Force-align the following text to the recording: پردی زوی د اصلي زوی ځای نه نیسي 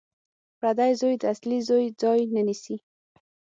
پردی 0.59 0.91
زوی 0.99 1.15
د 1.19 1.23
اصلي 1.33 1.59
زوی 1.69 1.85
ځای 2.01 2.19
نه 2.33 2.41
نیسي 2.47 2.75